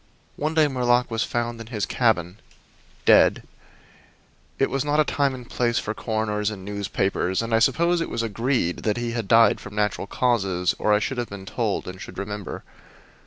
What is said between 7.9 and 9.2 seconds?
it was agreed that he